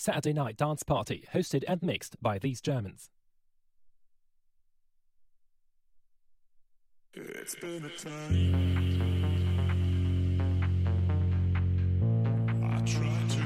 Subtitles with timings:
[0.00, 3.10] Saturday Night Dance Party, hosted and mixed by these Germans.
[7.12, 8.54] It's been a time.
[12.64, 13.39] I tried to.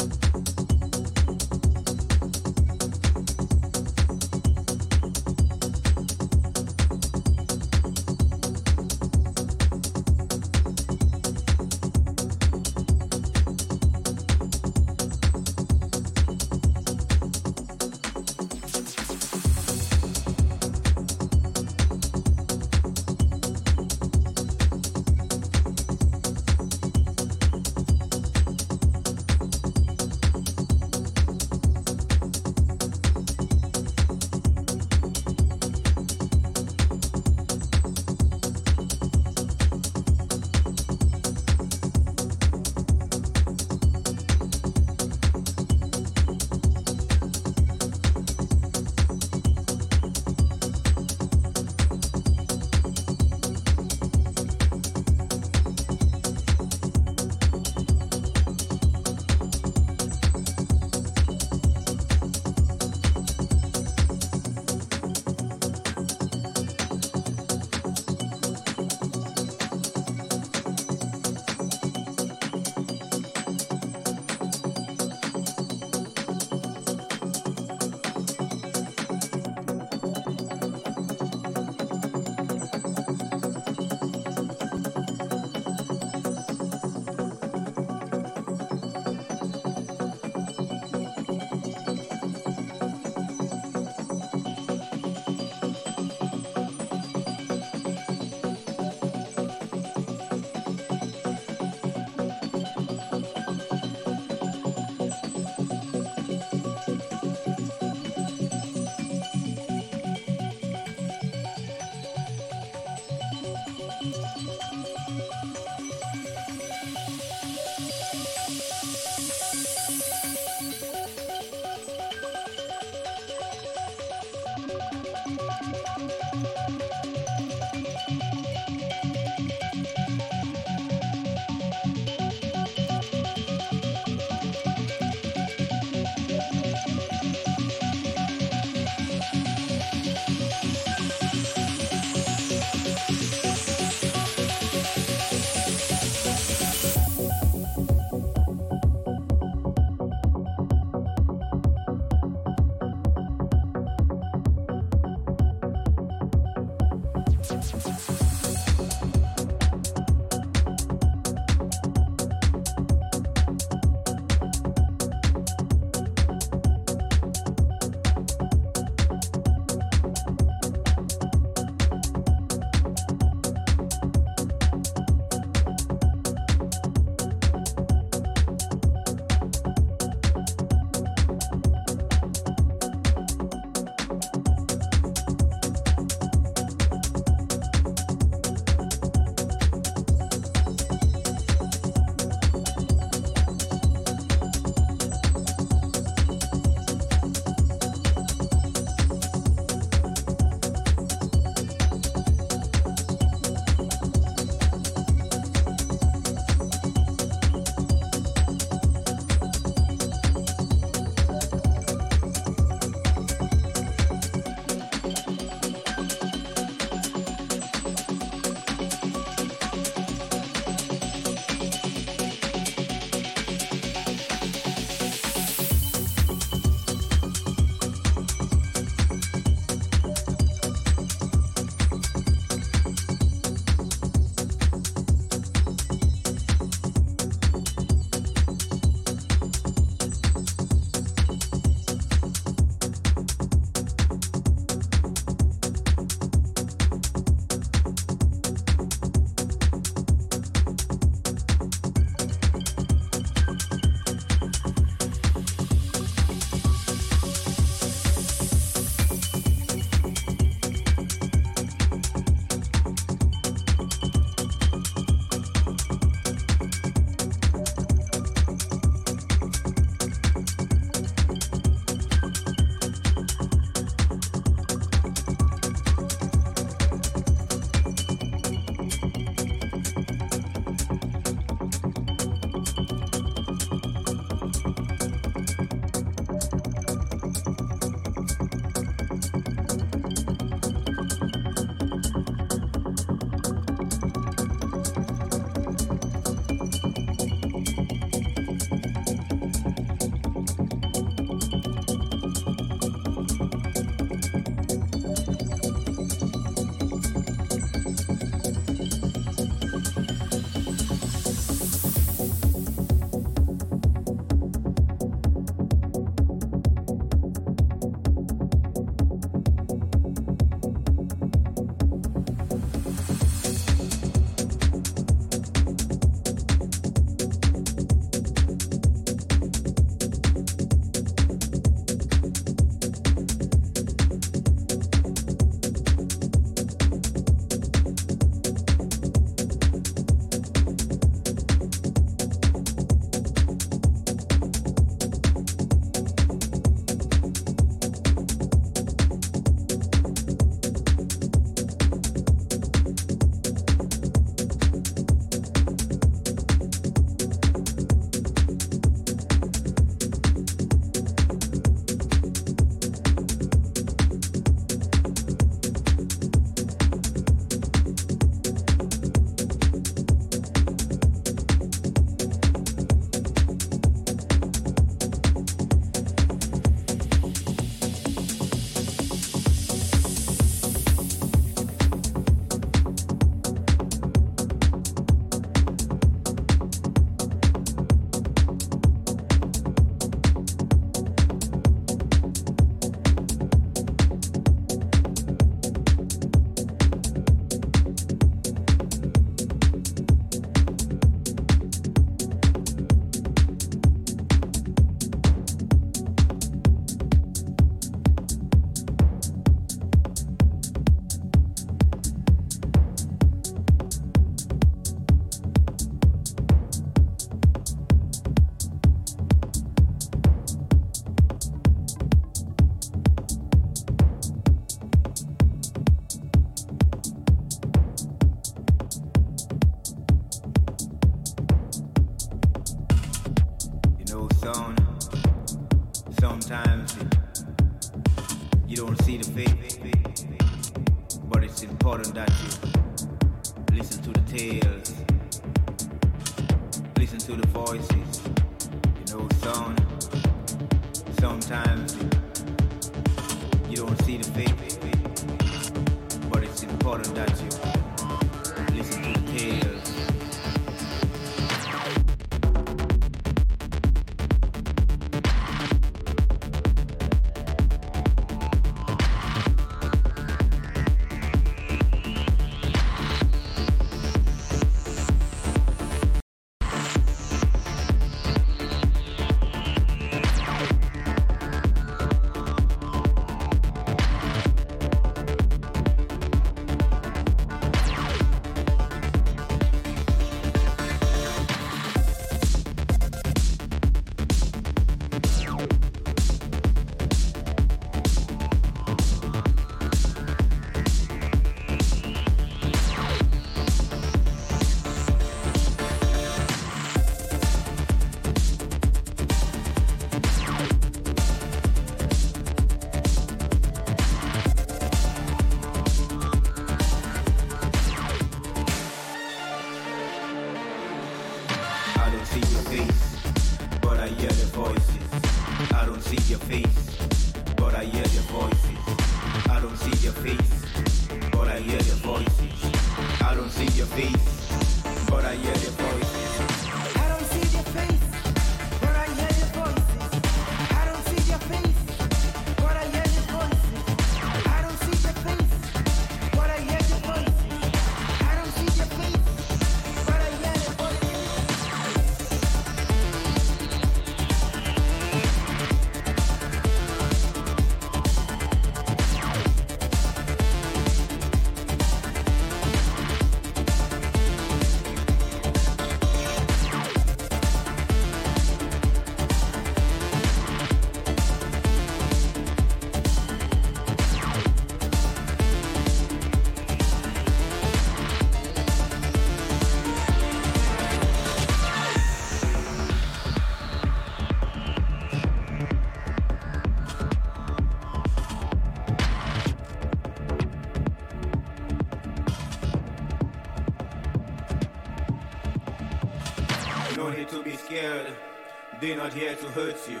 [598.82, 600.00] They're not here to hurt you.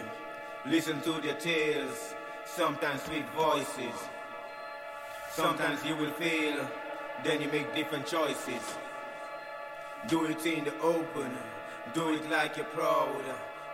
[0.66, 3.94] Listen to their tales, sometimes sweet voices.
[5.30, 6.68] Sometimes you will fail,
[7.22, 8.74] then you make different choices.
[10.08, 11.30] Do it in the open,
[11.94, 13.22] do it like you're proud.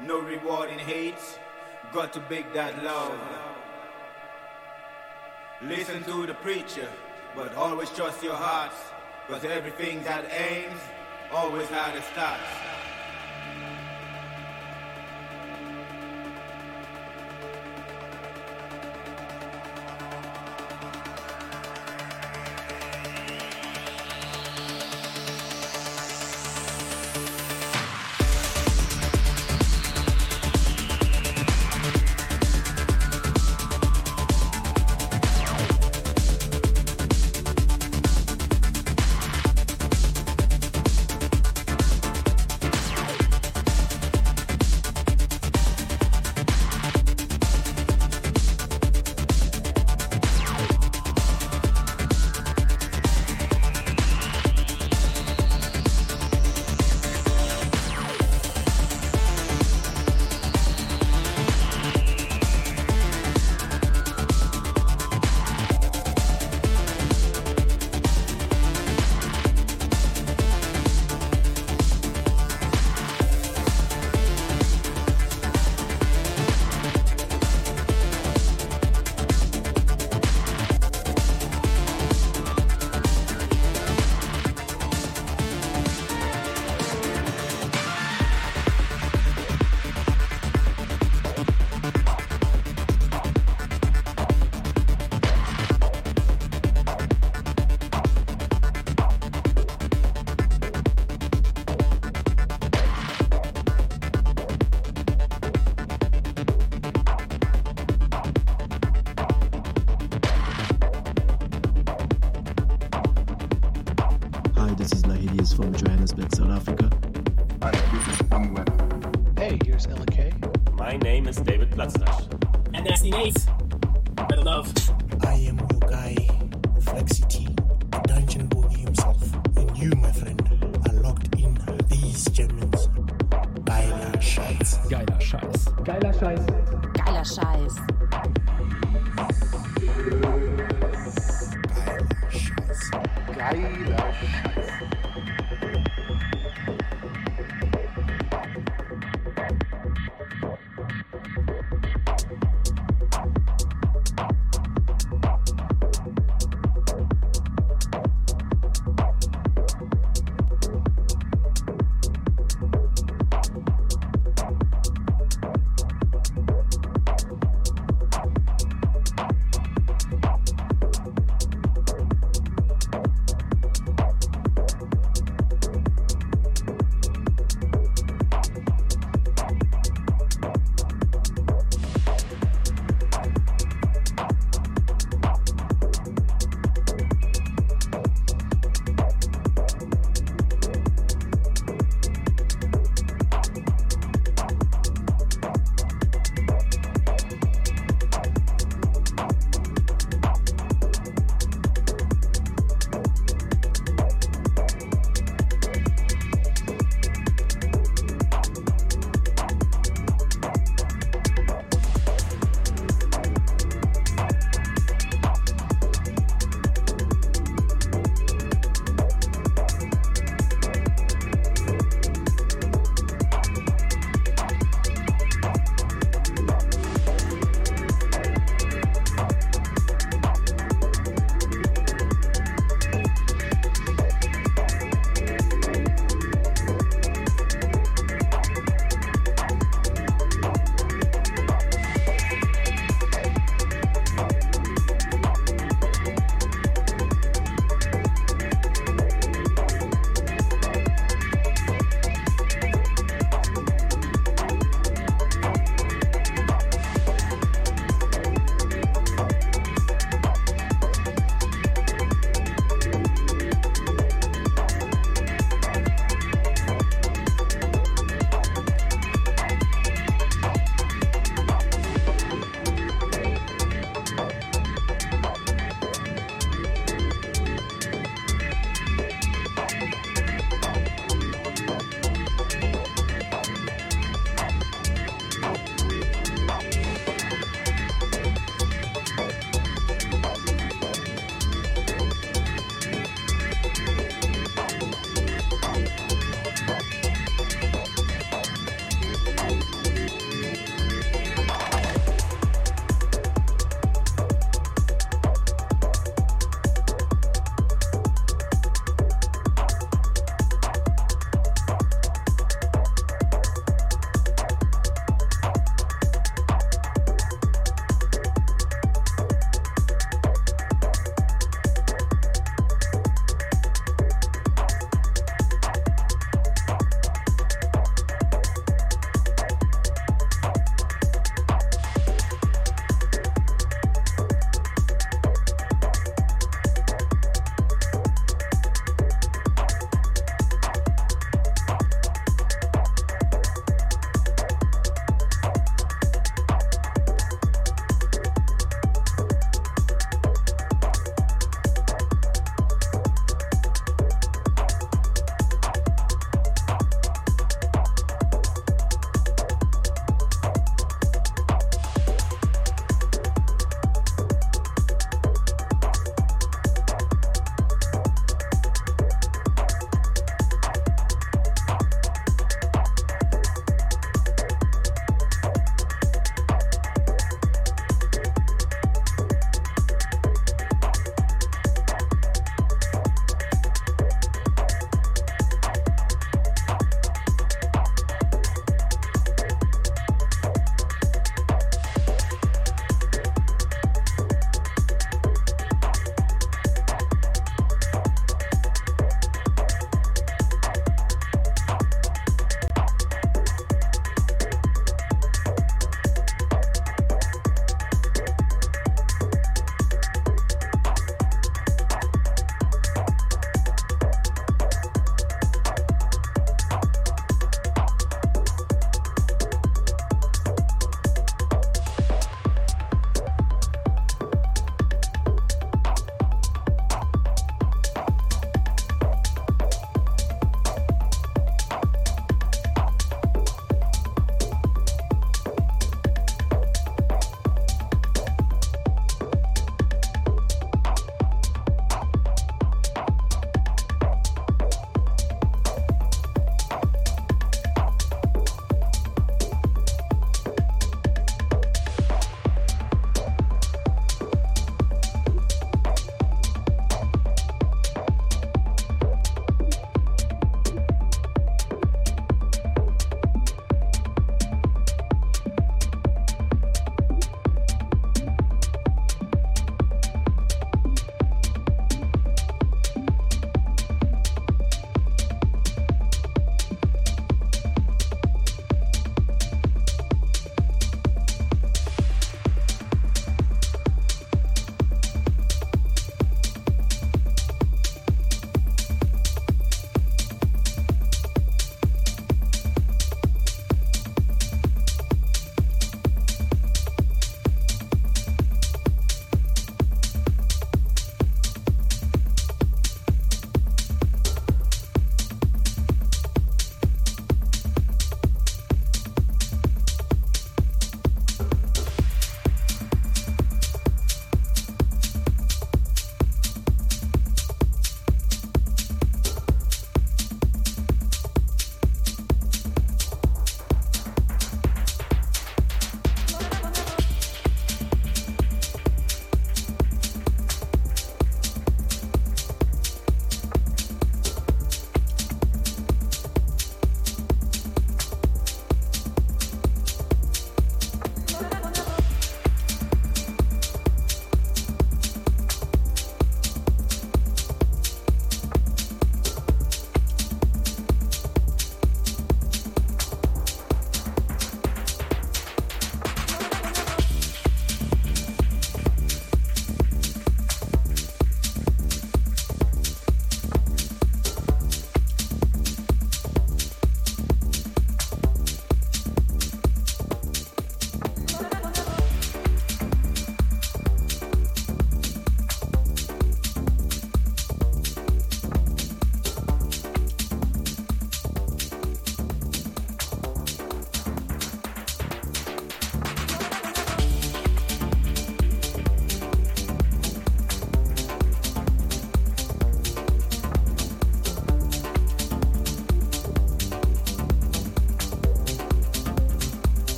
[0.00, 1.38] No reward in hate,
[1.92, 3.20] got to make that love.
[5.62, 6.88] Listen to the preacher,
[7.36, 8.72] but always trust your heart,
[9.28, 10.80] cause everything that aims
[11.30, 12.65] always how a start.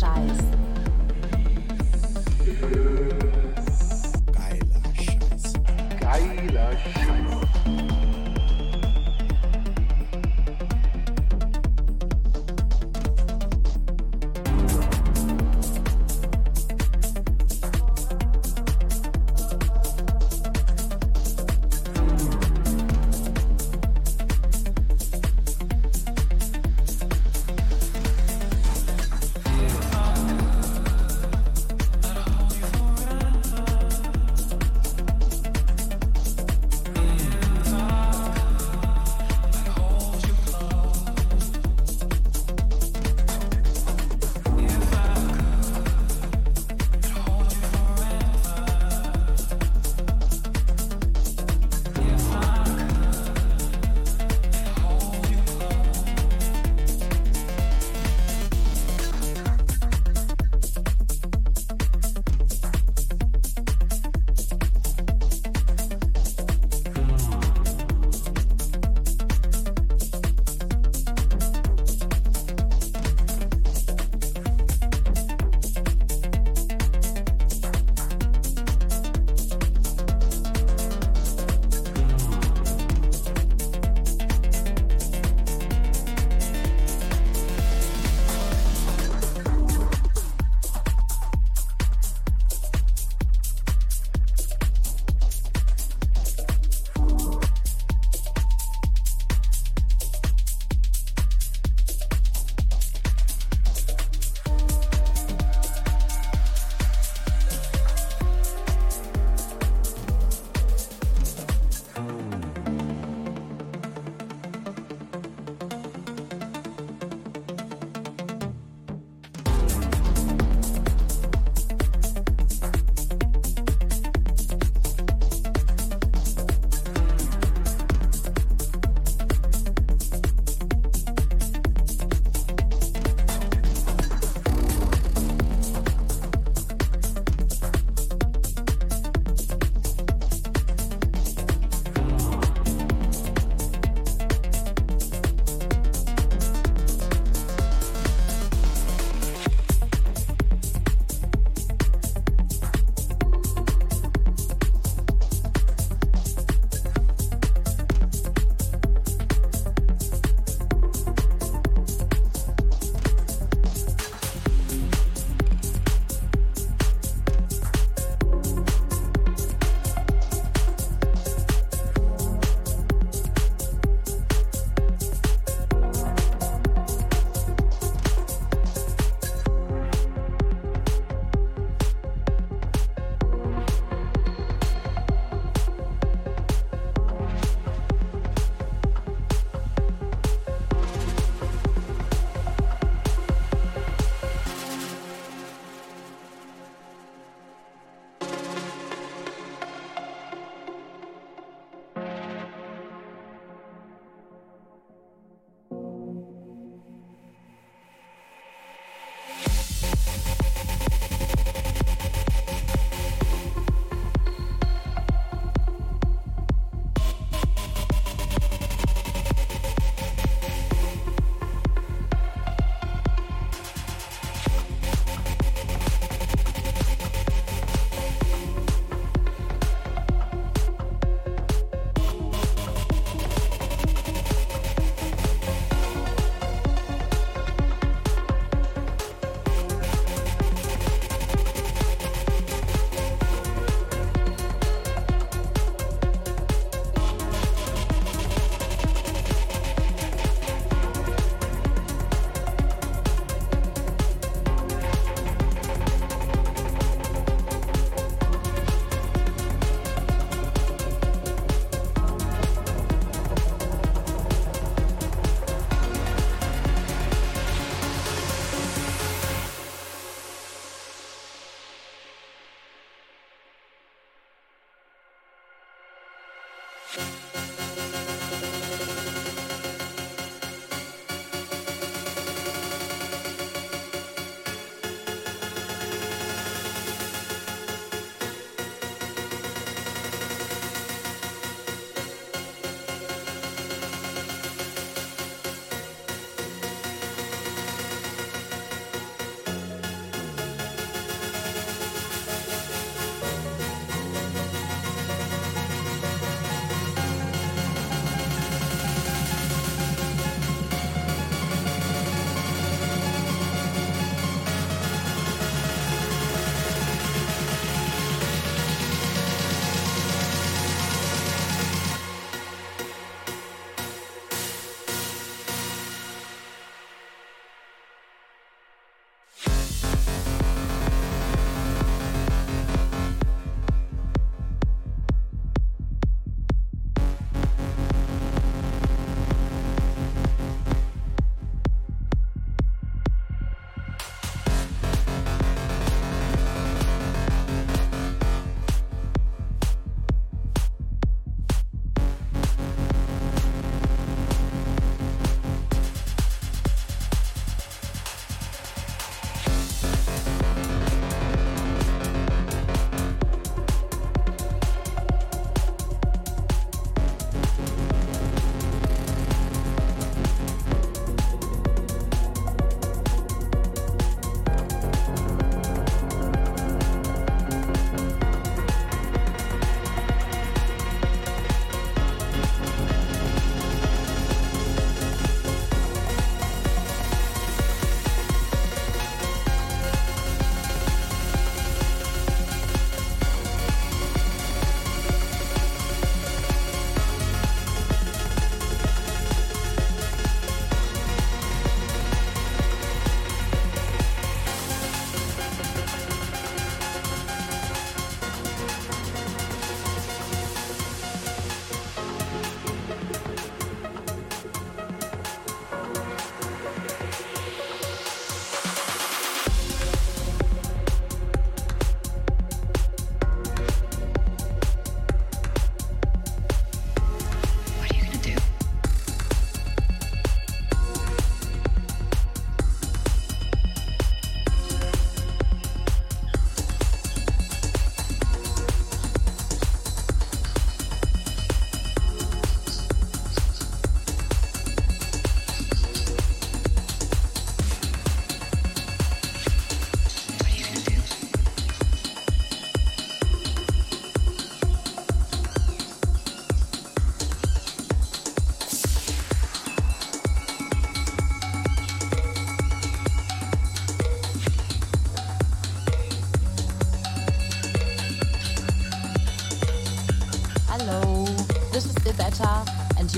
[0.00, 0.49] Scheiß.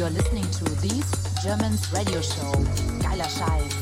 [0.03, 2.53] You're listening to These Germans Radio Show.
[3.01, 3.82] Geiler Scheiß.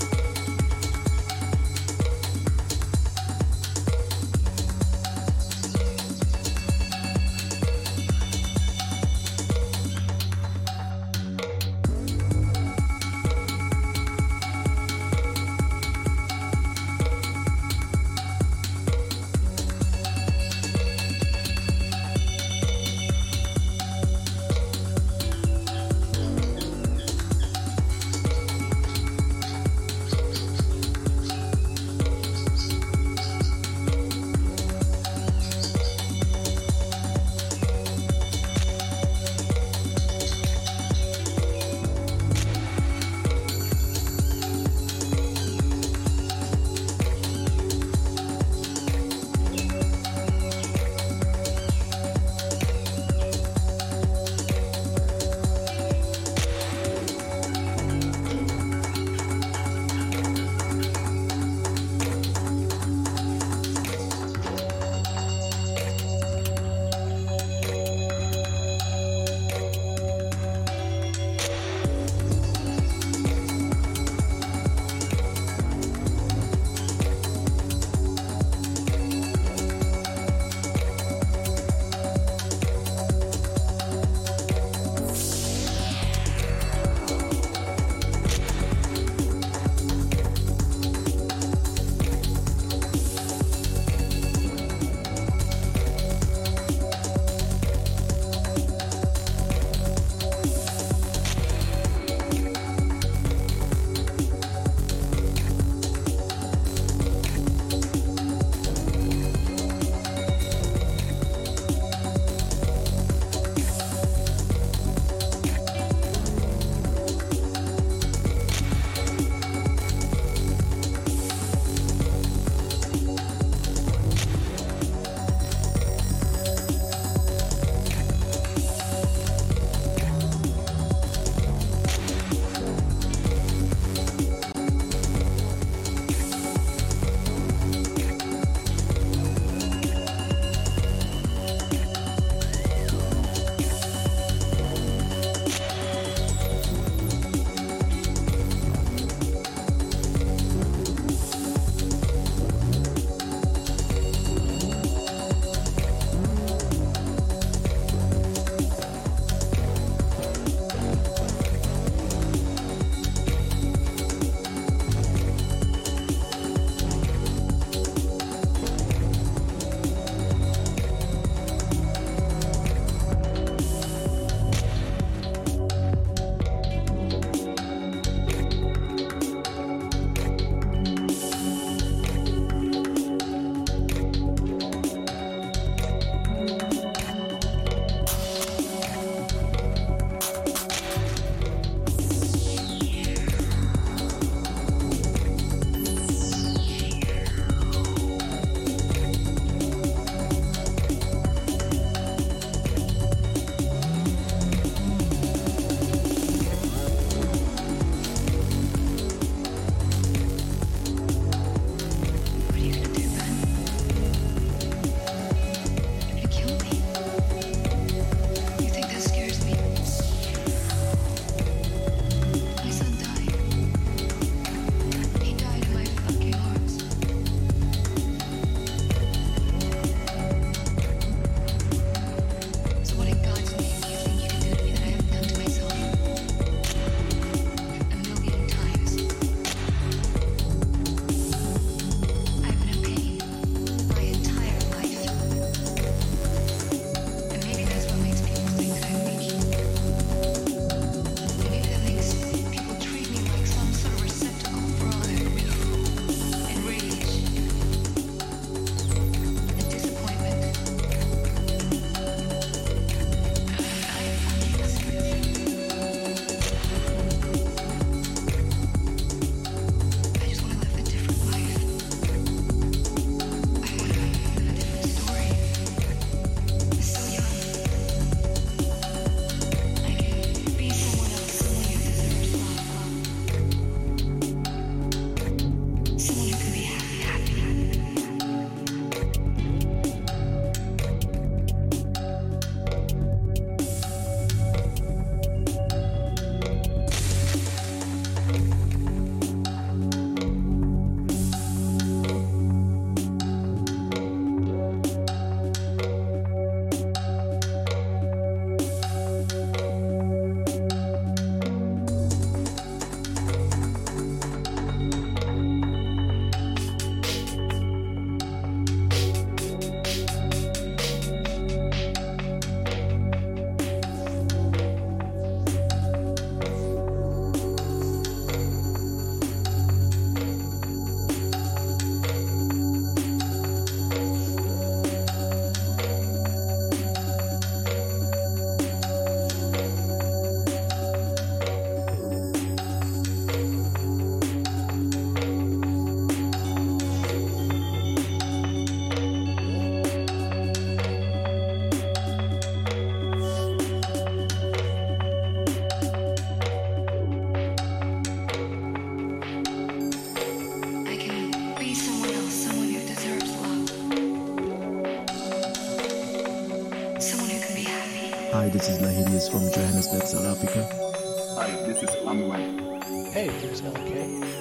[373.20, 373.62] hey, here's.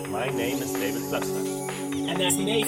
[0.08, 2.08] My name is David Sussman.
[2.10, 2.59] And that's me.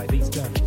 [0.00, 0.59] By these Germans.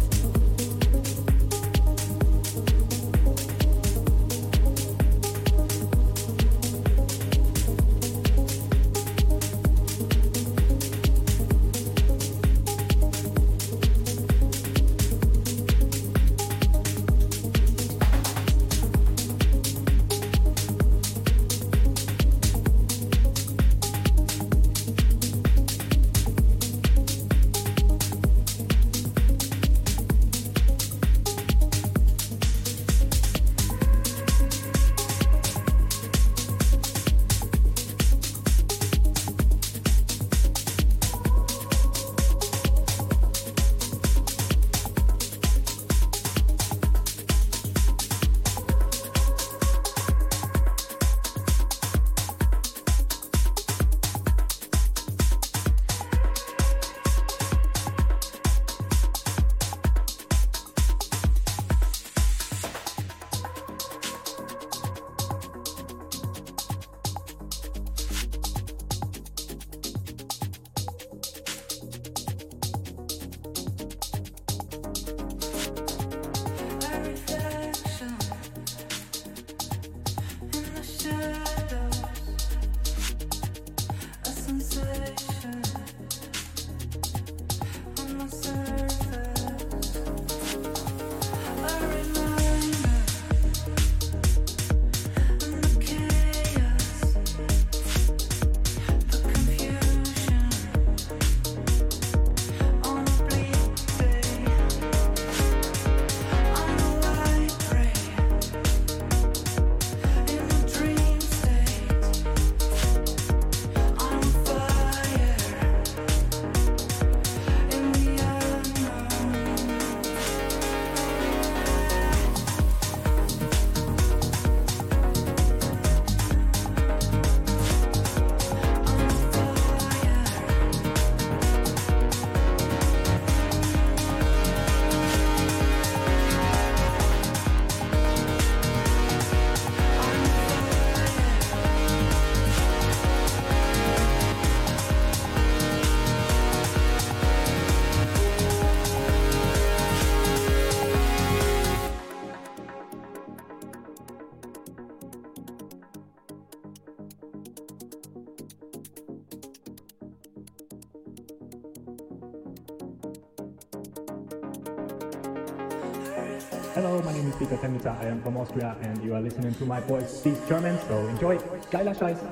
[167.44, 167.94] Peter Temnitzer.
[168.00, 170.80] I am from Austria, and you are listening to my voice, These Germans.
[170.88, 171.38] So enjoy.
[171.72, 172.23] Geiler Scheiß.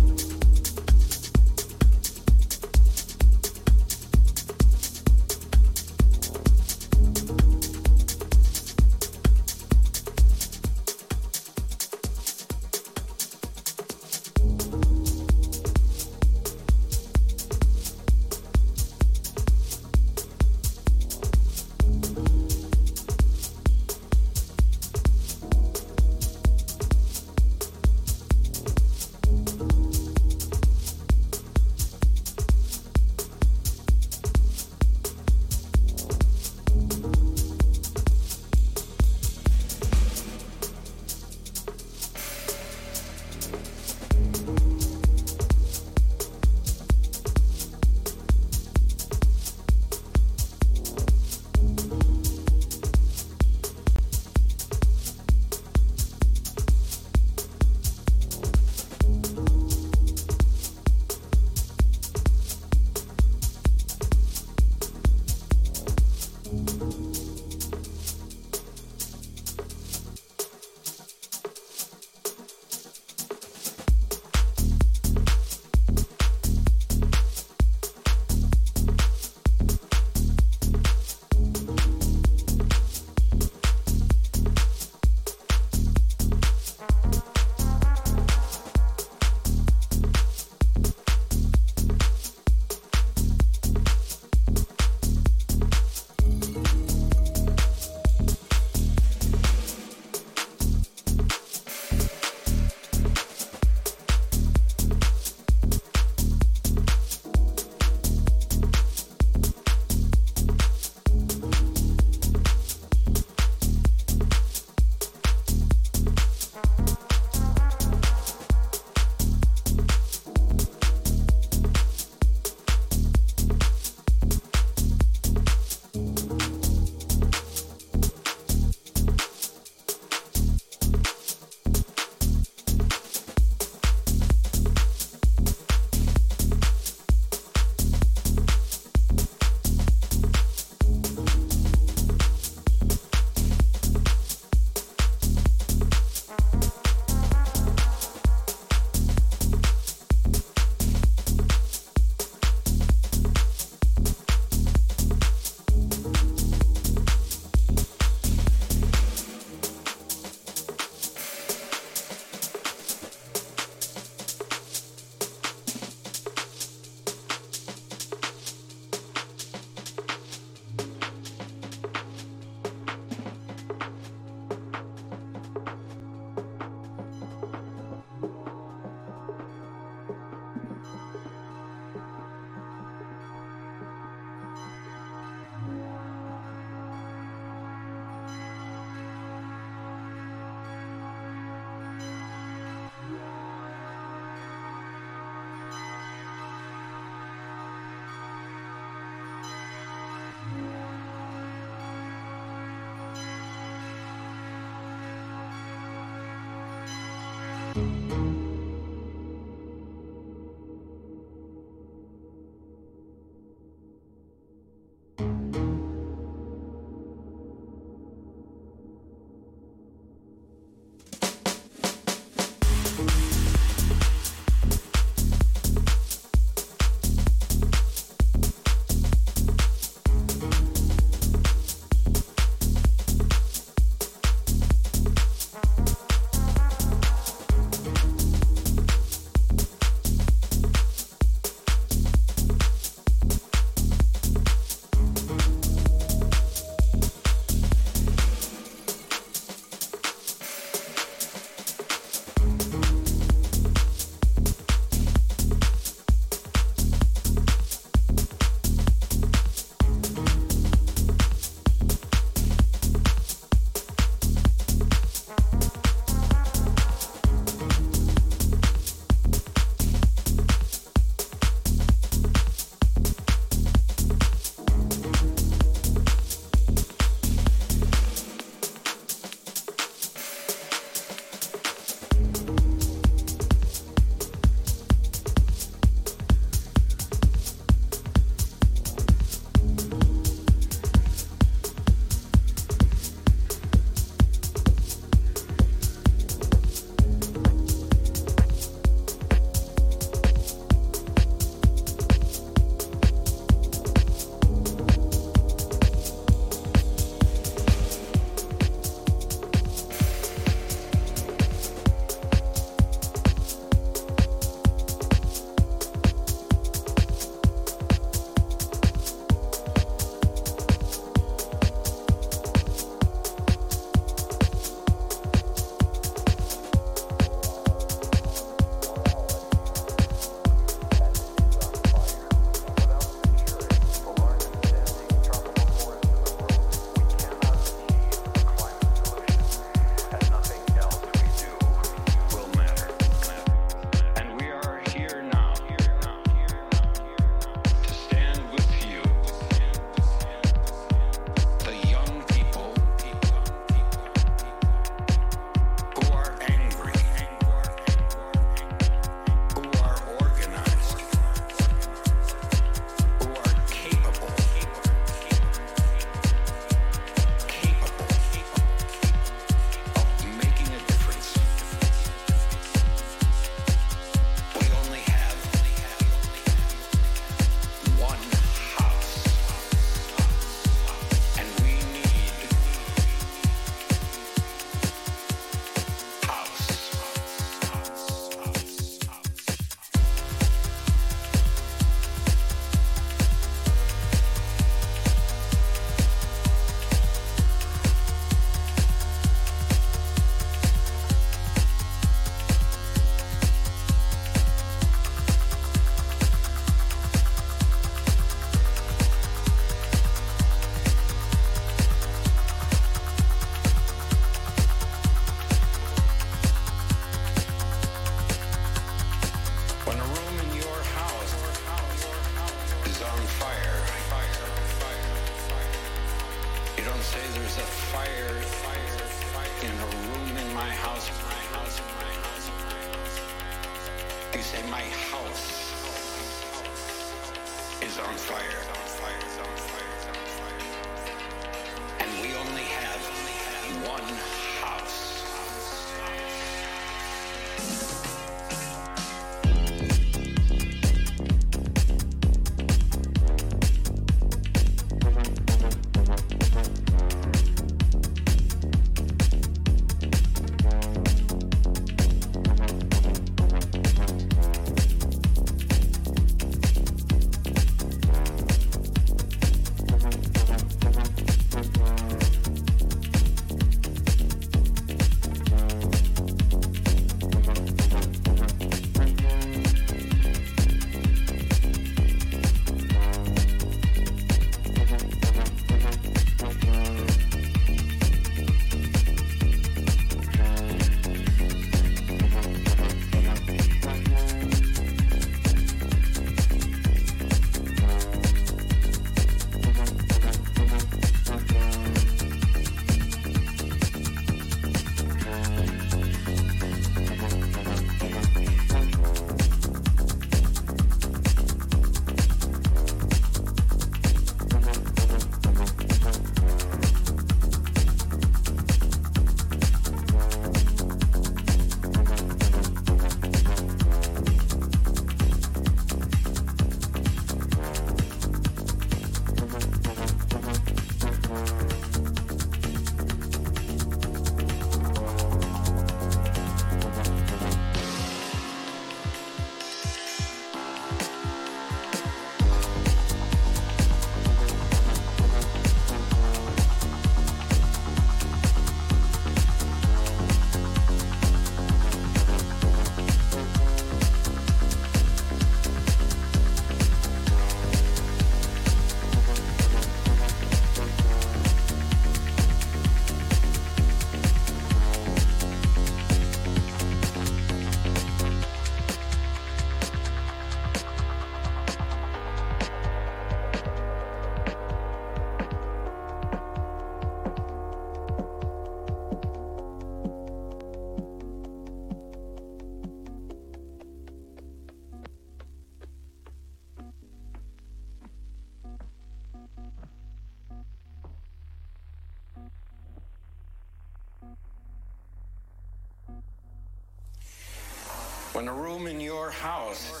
[598.38, 600.00] When a room in your house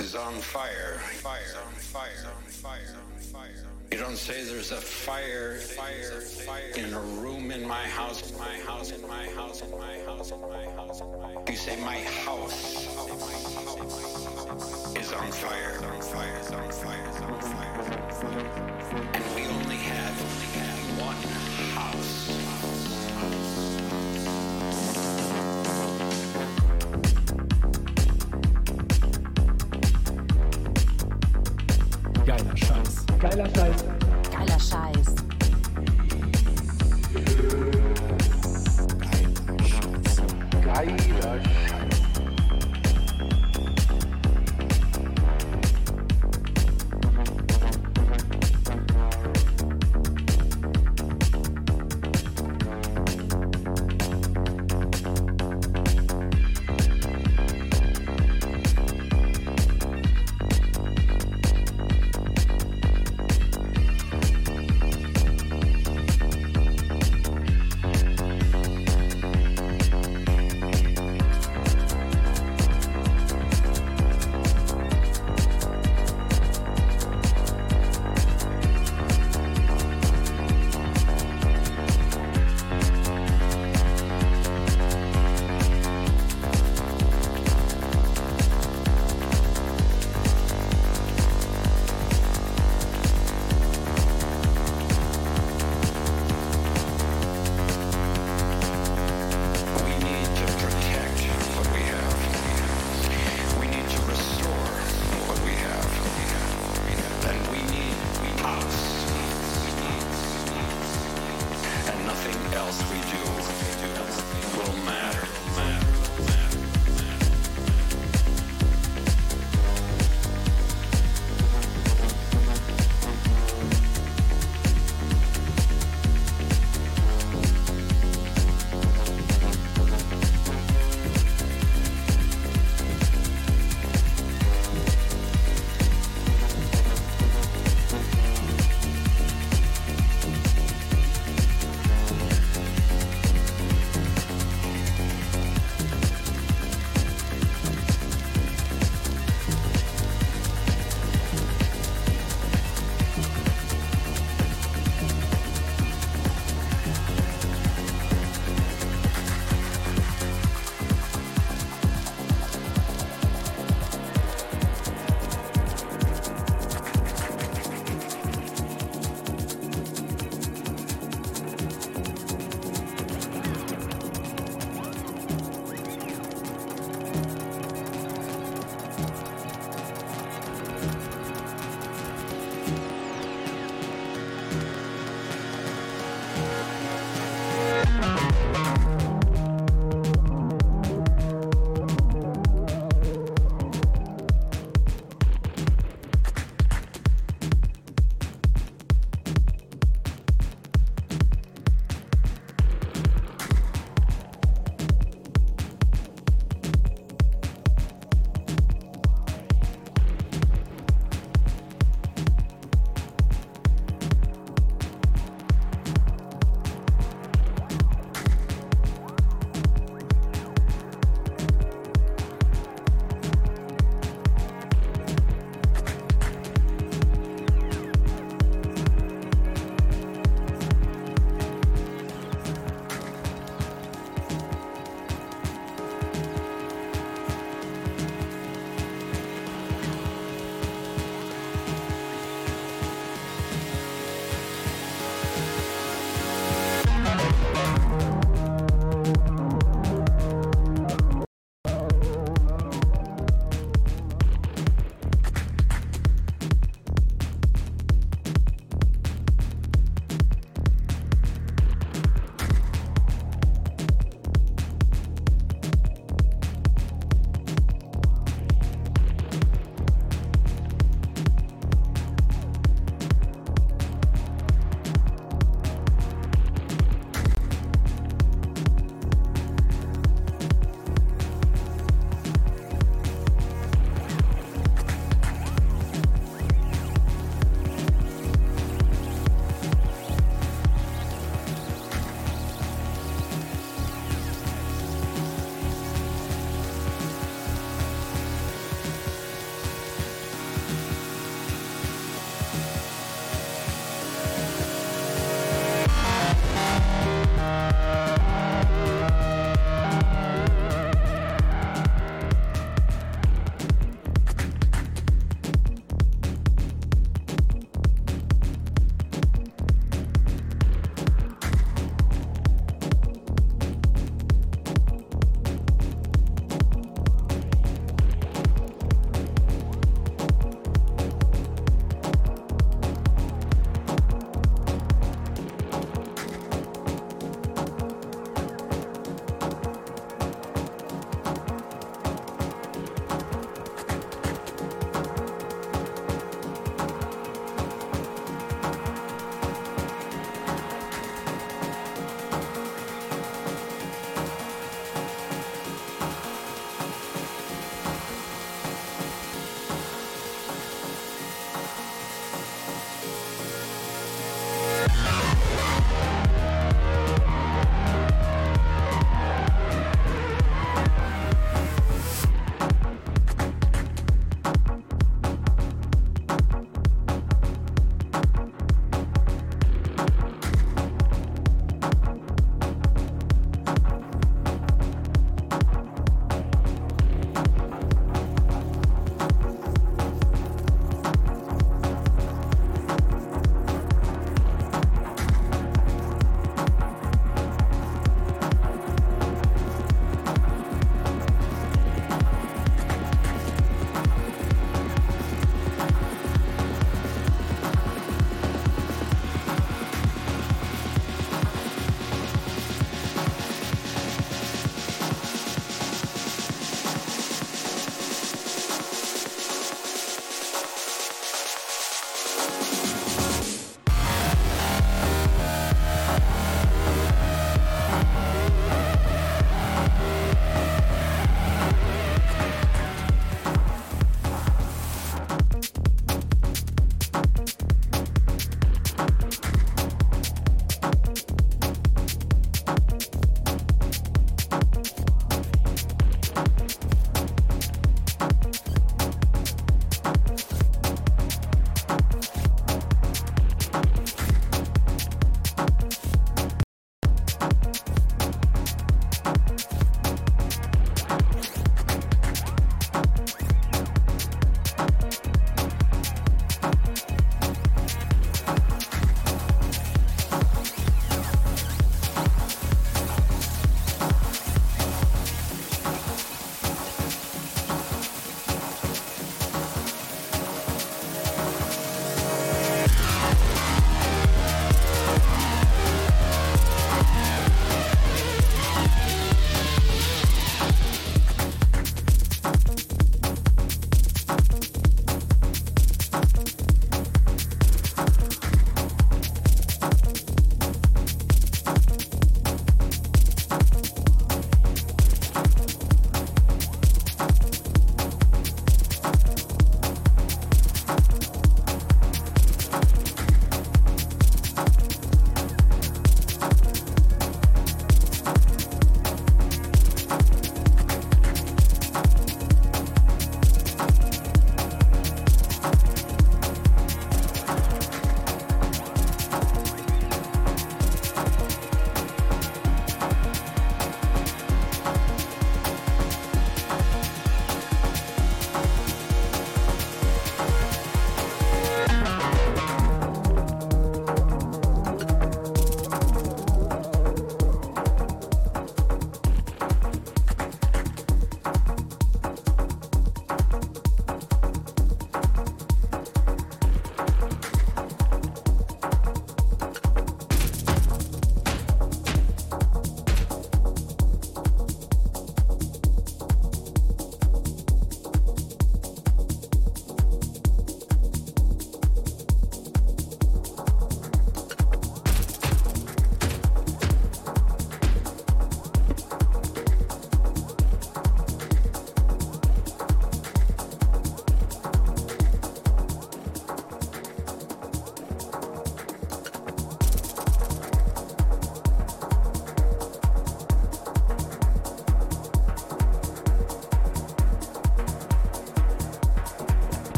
[0.00, 0.98] is on fire.
[3.92, 5.60] You don't say there's a fire,
[6.74, 10.30] in a room in my house, in my house, in my house, in my house,
[10.30, 11.02] in my house.
[11.46, 12.86] You say my house
[14.96, 15.63] is on fire,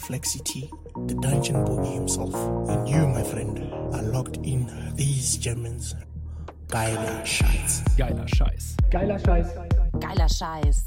[0.00, 0.70] Flexi T,
[1.06, 2.34] the dungeon boogie himself.
[2.70, 3.58] And you, my friend,
[3.94, 5.94] are locked in these Germans.
[6.68, 7.84] Geiler Scheiß.
[7.98, 8.76] Geiler Scheiß.
[8.90, 9.54] Geiler Scheiß.
[9.56, 10.00] Geiler Scheiß.
[10.00, 10.84] Geiler Scheiß.